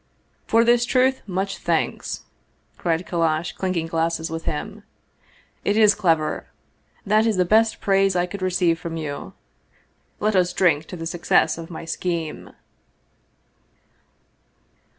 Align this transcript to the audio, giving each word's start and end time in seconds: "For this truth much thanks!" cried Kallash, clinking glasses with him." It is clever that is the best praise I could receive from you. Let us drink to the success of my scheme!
"For 0.51 0.63
this 0.63 0.83
truth 0.83 1.21
much 1.27 1.59
thanks!" 1.59 2.23
cried 2.79 3.05
Kallash, 3.05 3.53
clinking 3.53 3.85
glasses 3.85 4.31
with 4.31 4.45
him." 4.45 4.81
It 5.63 5.77
is 5.77 5.93
clever 5.93 6.47
that 7.05 7.27
is 7.27 7.37
the 7.37 7.45
best 7.45 7.79
praise 7.79 8.15
I 8.15 8.25
could 8.25 8.41
receive 8.41 8.79
from 8.79 8.97
you. 8.97 9.33
Let 10.19 10.35
us 10.35 10.53
drink 10.53 10.85
to 10.85 10.97
the 10.97 11.05
success 11.05 11.59
of 11.59 11.69
my 11.69 11.85
scheme! 11.85 12.49